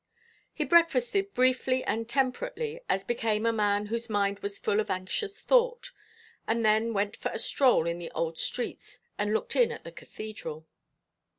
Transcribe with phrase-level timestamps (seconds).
[0.51, 5.39] He breakfasted briefly and temperately, as became a man whose mind was full of anxious
[5.39, 5.91] thought,
[6.47, 9.91] and then went for a stroll in the old streets, and looked in at the
[9.91, 10.65] Cathedral.